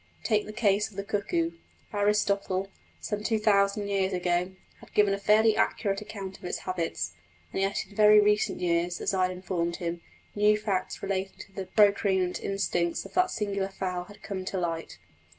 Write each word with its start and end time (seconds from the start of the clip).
Take 0.23 0.47
the 0.47 0.51
case 0.51 0.89
of 0.89 0.95
the 0.97 1.03
cuckoo. 1.03 1.51
Aristotle, 1.93 2.71
some 2.99 3.21
two 3.23 3.37
thousand 3.37 3.87
years 3.87 4.13
ago, 4.13 4.53
had 4.79 4.95
given 4.95 5.13
a 5.13 5.19
fairly 5.19 5.55
accurate 5.55 6.01
account 6.01 6.39
of 6.39 6.43
its 6.43 6.57
habits; 6.57 7.13
and 7.53 7.61
yet 7.61 7.85
in 7.85 7.95
very 7.95 8.19
recent 8.19 8.61
years, 8.61 8.99
as 8.99 9.13
I 9.13 9.25
had 9.27 9.31
informed 9.31 9.75
him, 9.75 10.01
new 10.33 10.57
facts 10.57 11.03
relating 11.03 11.37
to 11.41 11.51
the 11.53 11.65
procreant 11.67 12.41
instincts 12.41 13.05
of 13.05 13.13
that 13.13 13.29
singular 13.29 13.69
fowl 13.69 14.05
had 14.05 14.23
come 14.23 14.43
to 14.45 14.57
light. 14.57 14.97